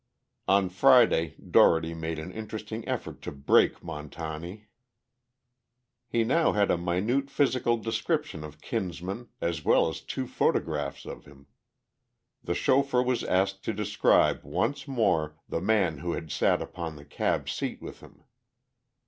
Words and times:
On 0.47 0.67
Friday 0.67 1.35
Dougherty 1.47 1.93
made 1.93 2.17
an 2.17 2.31
interesting 2.31 2.83
effort 2.87 3.21
to 3.21 3.31
"break" 3.31 3.81
Montani. 3.83 4.65
He 6.07 6.23
now 6.23 6.53
had 6.53 6.71
a 6.71 6.75
minute 6.79 7.29
physical 7.29 7.77
description 7.77 8.43
of 8.43 8.61
Kinsman, 8.61 9.29
as 9.41 9.63
well 9.63 9.87
as 9.89 10.01
two 10.01 10.25
photographs 10.25 11.05
of 11.05 11.25
him. 11.25 11.45
The 12.43 12.55
chauffeur 12.55 13.03
was 13.03 13.23
asked 13.23 13.63
to 13.65 13.73
describe 13.73 14.43
once 14.43 14.87
more 14.87 15.35
the 15.47 15.61
man 15.61 15.99
who 15.99 16.13
had 16.13 16.31
sat 16.31 16.63
upon 16.63 16.95
the 16.95 17.05
cab 17.05 17.47
seat 17.47 17.79
with 17.79 17.99
him. 17.99 18.23